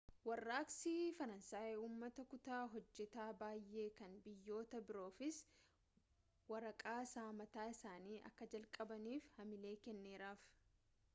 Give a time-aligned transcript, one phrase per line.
[0.27, 5.41] warraaqsi faraansay uummata kutaa hojjetaa baay'ee kan biyyoota biroofis
[6.53, 10.49] warraaqsa mataa isaanii akka jalqabaniif hamilee kenneeraaf